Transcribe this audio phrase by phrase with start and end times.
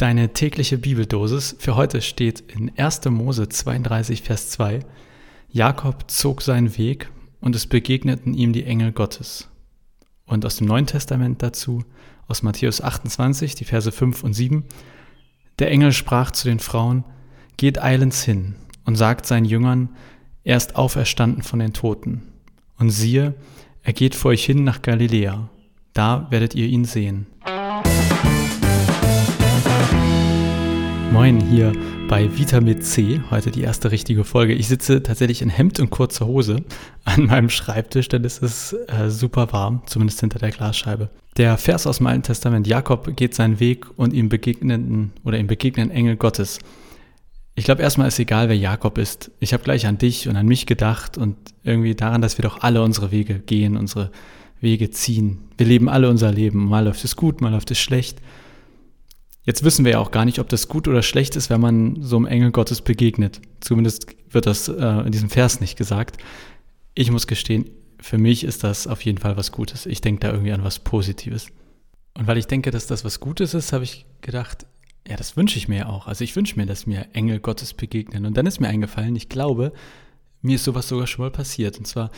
[0.00, 3.04] Deine tägliche Bibeldosis für heute steht in 1.
[3.10, 4.80] Mose 32, Vers 2.
[5.50, 7.10] Jakob zog seinen Weg
[7.42, 9.50] und es begegneten ihm die Engel Gottes.
[10.24, 11.84] Und aus dem Neuen Testament dazu,
[12.28, 14.64] aus Matthäus 28, die Verse 5 und 7.
[15.58, 17.04] Der Engel sprach zu den Frauen,
[17.58, 18.54] Geht eilends hin
[18.86, 19.90] und sagt seinen Jüngern,
[20.44, 22.22] er ist auferstanden von den Toten.
[22.78, 23.34] Und siehe,
[23.82, 25.50] er geht vor euch hin nach Galiläa.
[25.92, 27.26] Da werdet ihr ihn sehen.
[31.20, 31.74] Moin hier
[32.08, 34.54] bei Vitamin C, heute die erste richtige Folge.
[34.54, 36.64] Ich sitze tatsächlich in Hemd und kurzer Hose
[37.04, 41.10] an meinem Schreibtisch, denn es ist äh, super warm, zumindest hinter der Glasscheibe.
[41.36, 45.46] Der Vers aus dem Alten Testament, Jakob geht seinen Weg und ihm begegnenden oder ihm
[45.46, 46.58] begegnen Engel Gottes.
[47.54, 49.30] Ich glaube, erstmal ist egal, wer Jakob ist.
[49.40, 52.62] Ich habe gleich an dich und an mich gedacht und irgendwie daran, dass wir doch
[52.62, 54.10] alle unsere Wege gehen, unsere
[54.62, 55.50] Wege ziehen.
[55.58, 56.66] Wir leben alle unser Leben.
[56.66, 58.22] Mal läuft es gut, mal läuft es schlecht.
[59.42, 62.02] Jetzt wissen wir ja auch gar nicht, ob das gut oder schlecht ist, wenn man
[62.02, 63.40] so einem Engel Gottes begegnet.
[63.60, 66.18] Zumindest wird das äh, in diesem Vers nicht gesagt.
[66.94, 67.70] Ich muss gestehen,
[68.00, 69.86] für mich ist das auf jeden Fall was Gutes.
[69.86, 71.48] Ich denke da irgendwie an was Positives.
[72.14, 74.66] Und weil ich denke, dass das was Gutes ist, habe ich gedacht,
[75.08, 76.06] ja, das wünsche ich mir auch.
[76.06, 78.26] Also ich wünsche mir, dass mir Engel Gottes begegnen.
[78.26, 79.72] Und dann ist mir eingefallen, ich glaube,
[80.42, 81.78] mir ist sowas sogar schon mal passiert.
[81.78, 82.10] Und zwar,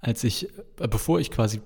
[0.00, 0.48] als ich,
[0.78, 1.60] äh, bevor ich quasi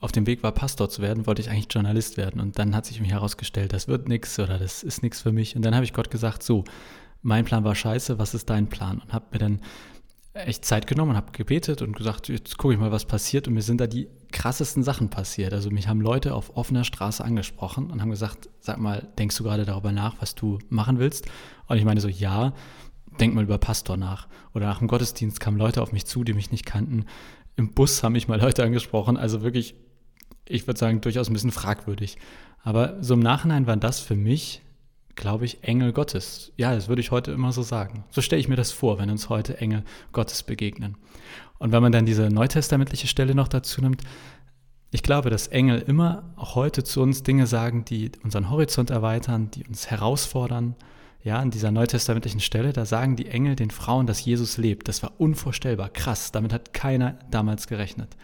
[0.00, 2.40] auf dem Weg war, Pastor zu werden, wollte ich eigentlich Journalist werden.
[2.40, 5.56] Und dann hat sich mir herausgestellt, das wird nichts oder das ist nichts für mich.
[5.56, 6.64] Und dann habe ich Gott gesagt, so,
[7.22, 9.00] mein Plan war scheiße, was ist dein Plan?
[9.00, 9.60] Und habe mir dann
[10.34, 13.48] echt Zeit genommen und habe gebetet und gesagt, jetzt gucke ich mal, was passiert.
[13.48, 15.52] Und mir sind da die krassesten Sachen passiert.
[15.52, 19.44] Also mich haben Leute auf offener Straße angesprochen und haben gesagt, sag mal, denkst du
[19.44, 21.26] gerade darüber nach, was du machen willst?
[21.66, 22.52] Und ich meine so, ja,
[23.18, 24.28] denk mal über Pastor nach.
[24.54, 27.06] Oder nach dem Gottesdienst kamen Leute auf mich zu, die mich nicht kannten.
[27.56, 29.16] Im Bus haben mich mal Leute angesprochen.
[29.16, 29.74] Also wirklich,
[30.50, 32.18] ich würde sagen, durchaus ein bisschen fragwürdig.
[32.62, 34.62] Aber so im Nachhinein waren das für mich
[35.18, 36.52] glaube ich, Engel Gottes.
[36.56, 38.04] Ja, das würde ich heute immer so sagen.
[38.10, 40.96] So stelle ich mir das vor, wenn uns heute Engel Gottes begegnen.
[41.58, 44.02] Und wenn man dann diese neutestamentliche Stelle noch dazu nimmt,
[44.90, 49.50] ich glaube, dass Engel immer auch heute zu uns Dinge sagen, die unseren Horizont erweitern,
[49.50, 50.76] die uns herausfordern.
[51.22, 54.88] Ja, an dieser neutestamentlichen Stelle, da sagen die Engel den Frauen, dass Jesus lebt.
[54.88, 56.32] Das war unvorstellbar, krass.
[56.32, 58.16] Damit hat keiner damals gerechnet.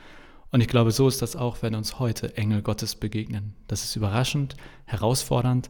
[0.55, 3.55] Und ich glaube, so ist das auch, wenn uns heute Engel Gottes begegnen.
[3.67, 4.55] Das ist überraschend,
[4.85, 5.69] herausfordernd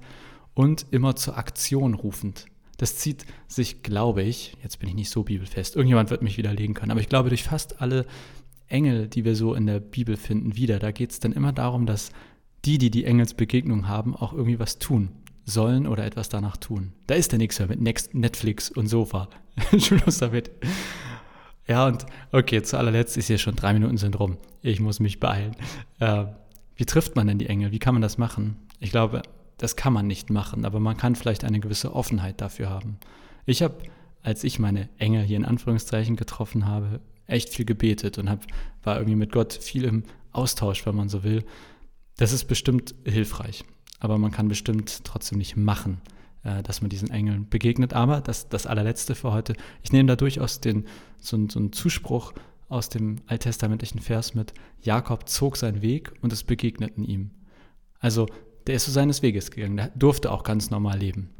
[0.53, 2.45] und immer zur Aktion rufend.
[2.77, 6.75] Das zieht sich, glaube ich, jetzt bin ich nicht so bibelfest, irgendjemand wird mich widerlegen
[6.75, 8.05] können, aber ich glaube, durch fast alle
[8.69, 10.79] Engel, die wir so in der Bibel finden, wieder.
[10.79, 12.11] Da geht es dann immer darum, dass
[12.67, 15.13] die, die die Engelsbegegnung haben, auch irgendwie was tun
[15.47, 16.93] sollen oder etwas danach tun.
[17.07, 19.31] Da ist der nichts mehr mit Netflix und Sofa.
[19.79, 20.51] Schluss damit.
[21.67, 24.37] Ja, und okay, zu allerletzt ist hier schon drei Minuten sind rum.
[24.63, 25.57] Ich muss mich beeilen.
[25.99, 26.27] Äh,
[26.77, 27.73] wie trifft man denn die Engel?
[27.73, 28.57] Wie kann man das machen?
[28.81, 29.23] Ich glaube,
[29.59, 32.99] das kann man nicht machen, aber man kann vielleicht eine gewisse Offenheit dafür haben.
[33.47, 33.79] Ich habe,
[34.23, 38.41] als ich meine Engel hier in Anführungszeichen getroffen habe, echt viel gebetet und hab,
[38.83, 41.45] war irgendwie mit Gott viel im Austausch, wenn man so will.
[42.17, 43.65] Das ist bestimmt hilfreich,
[44.01, 46.01] aber man kann bestimmt trotzdem nicht machen,
[46.45, 47.93] äh, dass man diesen Engeln begegnet.
[47.93, 50.87] Aber das, das allerletzte für heute, ich nehme da durchaus den,
[51.19, 52.33] so, so einen Zuspruch
[52.69, 57.31] aus dem alttestamentlichen Vers mit, Jakob zog seinen Weg und es begegneten ihm.
[57.99, 58.27] Also
[58.67, 59.77] der ist so seines Weges gegangen.
[59.77, 61.31] Der durfte auch ganz normal leben.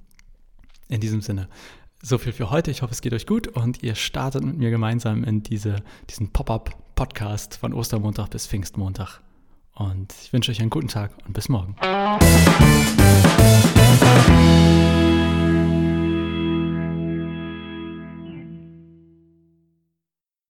[0.89, 1.49] In diesem Sinne.
[2.03, 2.71] So viel für heute.
[2.71, 5.77] Ich hoffe, es geht euch gut und ihr startet mit mir gemeinsam in diese,
[6.11, 9.23] diesen Pop-up-Podcast von Ostermontag bis Pfingstmontag.
[9.75, 11.75] Und ich wünsche euch einen guten Tag und bis morgen.